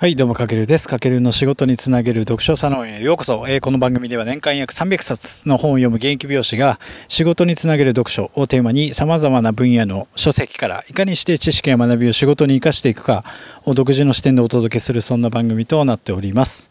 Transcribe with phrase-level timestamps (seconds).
[0.00, 0.88] はい、どうも、かけるです。
[0.88, 3.44] かけるの仕事につなげる読書サロンへようこそ。
[3.46, 13.26] えー、この番組では年間約300冊の本を読む現役美容師が仕事につなげる読書をテーマに様々な分野の書籍からいかにして知識や学びを仕事に活かしていくか
[13.66, 16.70] を独自の視点でお届けするそんな番組となっております。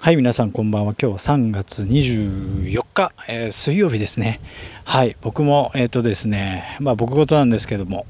[0.00, 0.94] はい、皆さんこんばんは。
[0.96, 4.40] 今日は3月24日、えー、水曜日ですね。
[4.84, 8.06] はい、僕も、えっ、ー、とですね、まあ僕事なんですけども、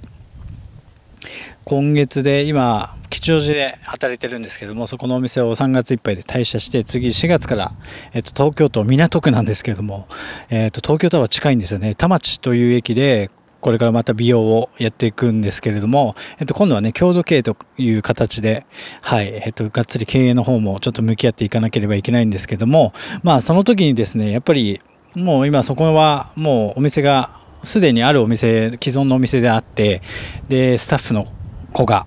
[1.70, 7.72] 今月で今吉祥寺で働いてるんですけどもそこのお店を3月いっぱいで退社して次4月から、
[8.12, 10.08] えっと、東京都港区なんですけども、
[10.48, 11.94] えっと、東京タワー近いんですよね。
[11.94, 18.66] 田町という駅でこれからまた美容をやっていくんですけれども、えっと、今度はね、郷土経営という形で、
[19.00, 22.92] はい、えっと、がっつり経営の方もちょっと向き合っていかなければいけないんですけども、
[23.22, 24.80] まあ、その時にですね、やっぱり、
[25.14, 30.02] もう今そこはもうお店が、すでにあるお店、既存のお店であって、
[30.48, 31.28] で、スタッフの
[31.72, 32.06] 子が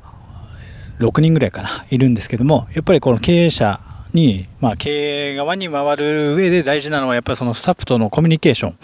[0.99, 3.80] 6人ぐらいかな、いるんですけども、やっぱりこの経営者
[4.13, 8.75] に、まあ、経営側に回る上で大事なのは、やっぱりそのスタッフとのコミュニケーション。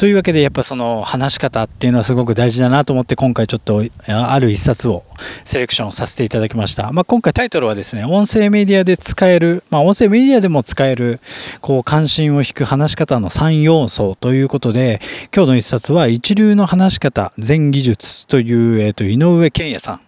[0.00, 5.04] というわけで、やっぱその話し方っていうのはすごく大事だなと思って、今回ちょっとある一冊を
[5.44, 6.90] セレクションさせていただきました。
[6.90, 11.20] まあ、今回タイトルはですね、音声メディアで使える、まあ、音声メディアでも使える、
[11.60, 15.02] こう、関心を引く話し方の3要素ということで、
[15.36, 20.00] 今日の一冊は、一流の話し方全技術という、え、ー、と、井上健也さん。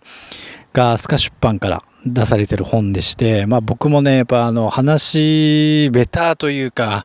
[0.72, 7.04] がスカ出版から出されてる本でして、まあ僕もね、やっぱあの話ベターというか、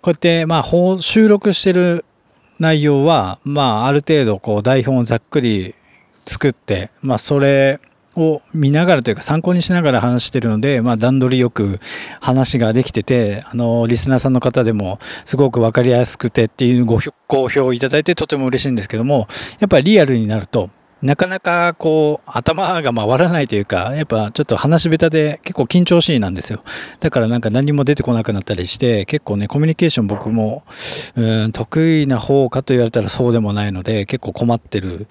[0.00, 2.06] こうやってまあ収録してる
[2.62, 5.74] 内容は、まあある程度こう台本をざっくり
[6.24, 7.80] 作って、まあそれ
[8.14, 11.80] を見ながらというか参考にしながら話してるので、まあ段取りよく
[12.20, 19.26] 話ができてて、あの、リスナーさんの方でもすごく分かりやすくてっていうご好評いただいてとても嬉しいんですけども、
[19.58, 20.70] やっぱりリアルになると、
[21.02, 26.62] なかなかこう頭が回らないというかやっぱちょっと話し下手で結構緊張しいなんですよ。
[27.00, 30.64] だからなんか何も出てこなくなったりして結構ねコミュニケーション僕も
[31.16, 35.08] うん得意な方かと言われたらそうでもないので結構困ってる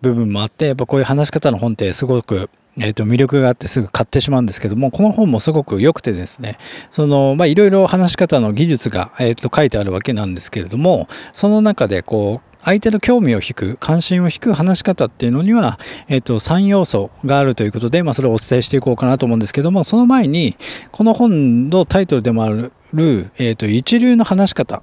[0.00, 2.48] 部分もあってやっぱこういう話し方の本ってすごく
[2.80, 6.58] えー、と魅力があってすぐ買ってしまうんですけどもこの本もすごく良くてですね
[6.90, 20.56] そのまあいろいろ話し方の技術が、えー、と書いてあるわけなんですけれどもその中でこう相手の興味を引く、関心を引く話し方っていうのには、えっ、と、3要素があるということで、まあ、それをお伝えしていこうかなと思うんですけども、その前に、
[20.90, 22.72] この本のタイトルでもある、
[23.38, 24.82] えっ、と、一流の話し方。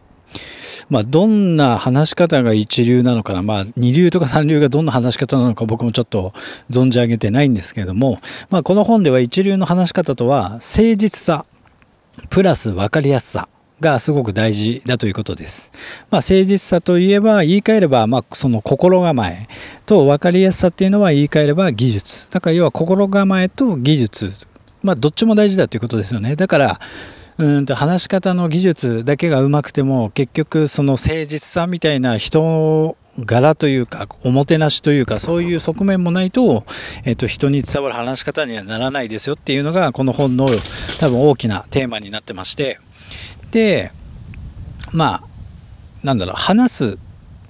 [0.89, 6.33] まあ、どんな話し方が一流なのかな、まあ、二流とか三流がどんな話し方なのか僕もちょっと
[6.69, 8.19] 存じ上げてないんですけれども、
[8.49, 11.45] まあ、この本では一流の話し方とは、誠実さ、
[12.29, 13.49] プラス分かりやすさ、
[13.81, 15.71] がすごく大事だということです。
[16.09, 19.47] まあ、誠実さといえば言い換えれば、まあ、その心構え
[19.85, 22.27] と分かりやすさっていうのは言い換えれば技術。
[22.31, 24.33] だから要は心構えと技術。
[24.81, 26.35] まあ、どっちも大事だということですよね。
[26.35, 26.79] だから、
[27.37, 36.65] うんと話し方の技術だけがうまくても結局その誠実さみたいな人柄というかおもてなしというかそういう側面もないと,、
[37.03, 40.47] えっと人に伝わる話し方にはならないですよっていうのがこの本の
[40.99, 42.79] 多分大きなテーマになってまして
[43.55, 43.93] で、
[44.91, 46.97] まあ、なんだろう、話す、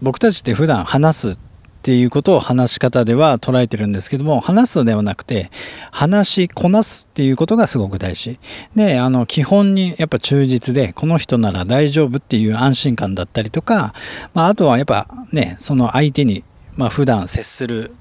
[0.04, 1.38] 僕たちって普段話すっ
[1.82, 5.50] ていうことを話し方では捉えてるんですけども、話すではなくて、
[5.90, 8.38] 話しこなすっていうことがすごく大事。
[8.76, 13.96] で、あの、基本にやっぱ忠実で、この人なら大丈夫っていう安心感だったりとか、
[14.36, 16.44] まあ、あとはやっぱね、その相手に、
[16.76, 17.96] まあ、普段接する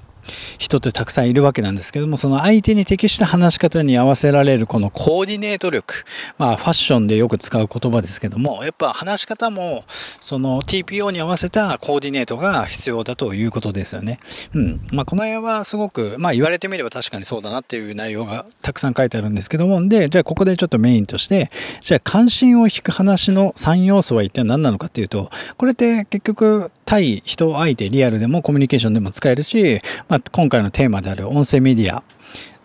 [0.59, 6.05] 人ってたくさんいるわけなんですけども、その相手に適した話し方に合わせられるこのコーディネート力。
[6.39, 14.19] まあファッションでよく使う言葉ですけども、やっぱ話し方もその TPO に合わせたコーディネートが必要だということですよね。
[14.55, 14.81] うん。
[14.93, 32.03] まあこの辺はすごく、まあ言われてみれば確かにそうだなっていう内容がたくさん書いてあるんですけども、で、じゃあここでちょっとメインとして、じゃあ関心を引く話の3要素は一体何なのかっていうと、これって結局対人相手リアルでもコミュニケーションでも使えるし、まあ、今回のテーマである音声メディア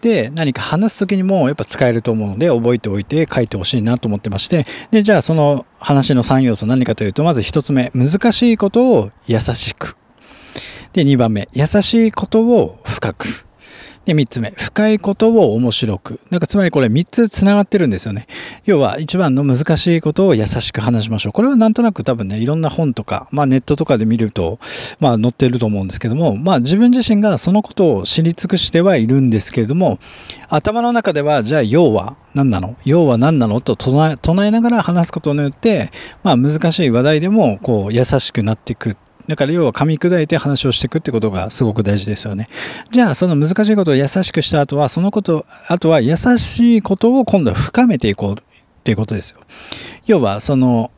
[0.02, 4.66] で何か話す時にもやっぱ使えると思うので覚えておいて書いてほしいなと思ってまして。
[4.92, 9.98] でじゃあその話の3要素何かというとまず1つ目難しいことを優しく。
[10.94, 13.49] で2番目優しいことを深く。
[14.10, 16.20] で、3つ目、深いことを面白く。
[16.32, 18.26] なんかつまりこれ3つ繋がってるんですよね。
[18.66, 21.34] 要は一番の難しいことを優しく話しましょう。
[21.34, 24.60] これはなんとなく多分ね、いろんな本とか、まあネットとかで見ると、
[25.00, 30.00] まあ載ってると思うんですけども、まあ自分自身がそのことを知り尽くしてはいるんですけれども、
[30.50, 32.76] 頭の中では、じゃあ要は何なの？
[32.86, 33.62] 要は何なの？
[33.62, 35.92] と唱えながら話すことによって、
[36.24, 38.98] まあ難しい話題でもこう優しくなっていく
[39.30, 42.50] だから要は噛み砕いて話をしていくってことがすごく大事ですよね。
[42.90, 48.36] じゃあその難しいことを優しくした後は、そのこと、あとは優しいことを今度は深めていこうっ
[48.84, 49.40] ていうことですよ。
[50.08, 50.90] 要はその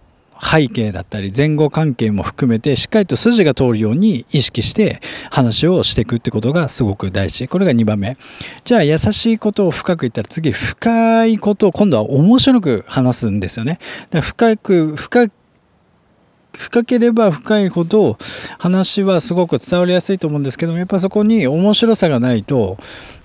[0.42, 7.50] 背景だったり前後関係も含めてしっかりと筋が通るように意識して話をしていくってことがすごく大事。
[7.50, 8.18] これが2番目。
[8.64, 13.80] じゃあ優しいことを深く言ったら次深いことを今度は面白く話すんですよね。
[14.10, 15.30] だから深く深
[16.54, 18.18] 深ければ深いほど
[18.60, 22.78] 話はすごく伝わりやすいと思うんですけどもやっぱそこに面白さがないと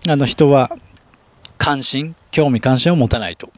[0.09, 0.71] あの人は
[1.59, 3.51] 関心興味関心を持たないと。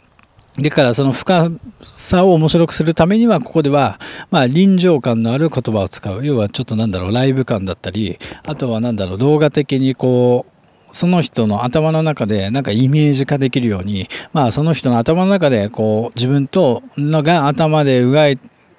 [0.61, 1.53] だからその深
[1.95, 4.01] さを面白くするためにはここでは
[4.31, 18.39] まあ臨場感のある言葉を使う要はちょっとなんだろうライブ感だったりあとはなんだろう動画的にこうその人の頭の中でなんかイメージ化できるようにまあその人の頭の中でこう自分とのが頭でうがい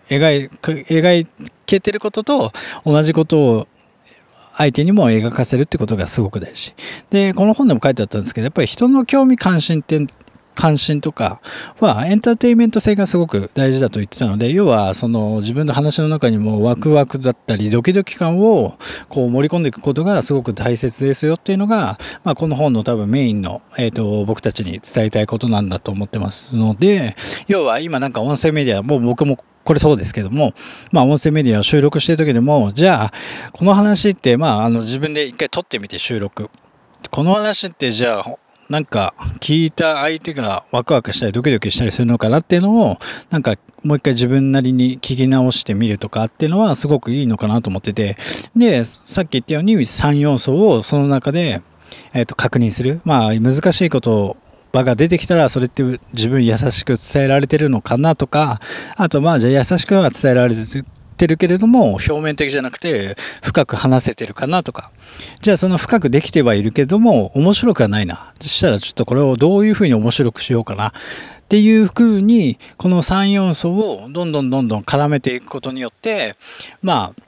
[0.10, 1.28] 描い描
[1.66, 2.52] けてることと
[2.86, 3.68] 同じことを
[4.58, 6.74] 相手にも描かせるってことがすごく大事。
[7.10, 10.06] で、この本でも書いてあったんですけど、やっぱり人の興味関心って
[10.60, 11.40] 関心とか
[11.80, 18.78] はエンターテインメント性がすごく大事だと言ってたので要はその自分の話の中にもワクワクだったりドキドキ感を
[19.08, 27.16] こう盛り込んでいくことがすごく大切ですよっていうのが、まあ、この本の多分メインの、えーと、僕たちに伝えたいことなんだと思ってますので
[27.48, 30.56] 要は今なんか音声メディアもう僕もこれそうですけども、
[30.92, 33.14] まあ音声メディアを収録してる時でも、じゃあ、
[33.52, 36.50] この話って、まああの自分で一回撮ってみて収録。
[37.12, 38.36] この話ってじゃあ、
[38.68, 42.98] なんか聞いた相手がワクワクしたりドキドキしたりするのかなっていうのを
[43.30, 48.16] なんかもう一回自分なりに聞き直してみるとかっていうのはすごくいいのかなと思ってて
[48.56, 51.64] でさっき言ったように3要素をその中で、
[52.14, 54.38] えー、と確認するまあ難しいこと
[54.72, 55.84] 場が出てきたらそれって
[56.14, 58.60] 自分優しく伝えられてるのかなとか
[58.96, 60.56] あとまあじゃあ優しくは伝えられ
[61.18, 64.92] てるけれども表面的じゃなくて深く話せてるかなとか。
[65.42, 68.34] じゃあその深くできてはいるけども面白くはないな。
[68.40, 70.90] そしたらちょっとこれをどういうふうに面白くしようかな。
[70.90, 70.92] っ
[71.50, 76.36] ていうふうにこの3要素をどんどんどんどん絡めていくことによって
[76.84, 77.24] まあ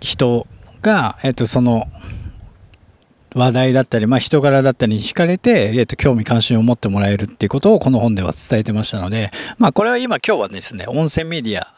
[0.00, 0.46] 人
[0.80, 1.86] が、えっと、その
[3.34, 11.74] 話題だったり、まあ、人柄だったりに惹かれて、えっと、興味関心を持ってもらえるっていうことをこの本では伝えてましたので、まあ、これは今今日はですね、音声メディア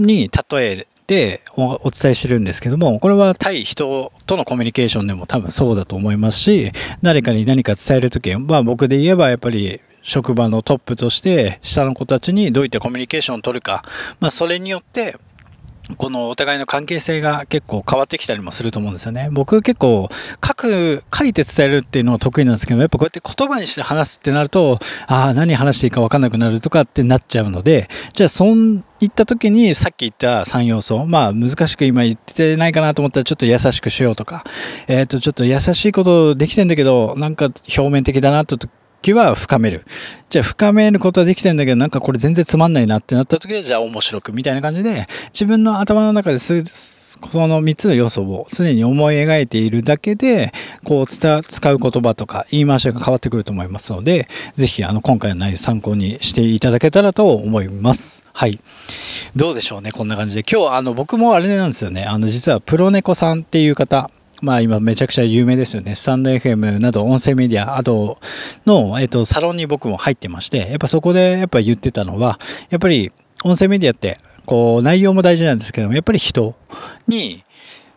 [0.00, 6.72] に例えてお伝えしてるんですけども、これは対人とのコミュニケーションでも多分そうだと思いますし、
[7.02, 13.82] 誰かに何か伝えるとき、まあ僕で言えばやっぱり職場のトップとして下の子たちにどういったコミュニケーションを取るか、
[14.20, 15.16] まあそれによって
[15.96, 19.28] このお互いの関係性が結構変わってきたりもすると思うんですよね。
[19.32, 20.08] 僕結構
[20.44, 34.44] 書く、書いて伝えるっていうのは得意なんですけど、やっぱこうやって言葉にして話すってなると、ああ、何話していいか分かんなくなるとかってなっちゃうので、じゃあそういった時にさっき言った3要素、まあ難しく今言ってないかなと思ったらちょっと優しくしようとか、
[34.86, 37.46] えっ、ー、とちょっと優しいことできてんだけど、なんか
[37.76, 38.58] 表面的だなと
[39.02, 39.84] 期は深める。
[40.28, 50.52] じゃあ深めることはできてんだけど、なんかこれ全然つまんないなってなった時は、じゃあ面白くみたいな感じで、自分の頭の中ですその3つの要素を常に思い描いているだけで、
[50.84, 58.24] こう使う言葉とか言い回しが変わってくると思いますので、ぜひあの今回の内容参考にしていただけたらと思います。
[58.32, 58.58] はい。
[59.36, 60.44] どうでしょうね、こんな感じで。
[60.50, 62.04] 今日あの僕もあれなんですよね。
[62.04, 65.94] あの実はプロネコさんっていう方、まあ今めちゃくちゃ有名ですよね。
[65.94, 68.18] スタンド FM など音声メディア、あと
[68.66, 72.38] の、えっと、サロンに僕も入ってまして、やっぱそこでやっぱ言ってたのは、
[72.70, 73.12] やっぱり
[73.44, 76.54] 音声メディアって、こう内容も大事なんですけども、やっぱり人
[77.06, 77.44] に、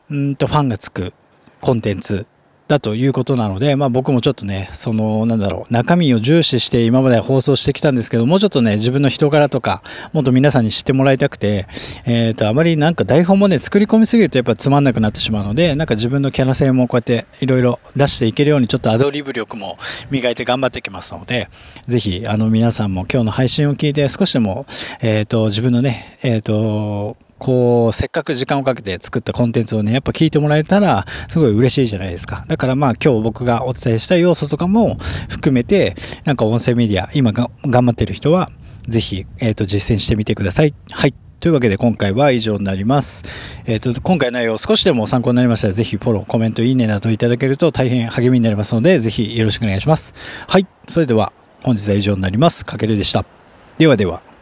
[0.10, 1.13] うんとファンがつく
[1.62, 2.27] コンテンツ
[2.74, 11.68] だということなので、まあ、僕もちょっとね、その、なんだろう、中身を重視して今まで放送してきたんですけど、もうちょっとね、自分の人柄とか、もっと皆さんに知ってもらいたくて、
[12.06, 19.77] え、ー、と、あまりなんか台本もね、作り込みすぎるとやっぱつまんなくなってしまうので、なんか自分のキャラ性もこうやっていろいろ出していけるように、ちょっとアドリブ力も
[20.10, 21.50] 磨いて頑張ってきますので、
[21.88, 24.65] ぜひ、あの、皆さんも今日の配信を聞いて少しでも、
[25.01, 32.46] えっ、ー、と、自分のね、えっ、ー、と、こう、せっかく時間をかけて作ったコンテンツをね、やっぱ聞いてもらえたら、すごい嬉しいじゃないですか。
[32.48, 34.96] だからまあ今日僕がお伝えした要素とかも
[35.28, 38.50] 含めて、なんか音声メディア、今が頑張ってる人は、
[38.88, 40.74] ぜひ、えっ、ー、と、実践してみてください。
[40.92, 41.14] はい。
[41.42, 43.24] というわけで今回は以上になります。
[43.66, 50.14] えっ、ー、と、今回の内容少しでも参考になりましたら、ぜひフォロー、コメント、いいねなどいただけると大変励みになりますので、ぜひよろしくお願いします。
[50.48, 50.68] はい。
[50.88, 52.64] それでは、本日は以上になります。
[52.64, 53.26] かけるでした。
[53.78, 54.33] ではでは。